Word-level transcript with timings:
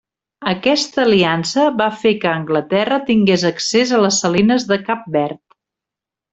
Aquesta 0.51 1.03
aliança 1.03 1.65
va 1.83 1.87
fer 2.05 2.15
que 2.23 2.31
Anglaterra 2.31 2.99
tingués 3.11 3.47
accés 3.53 3.95
a 3.99 4.03
les 4.07 4.21
salines 4.25 4.69
de 4.75 4.81
Cap 4.91 5.09
Verd. 5.21 5.43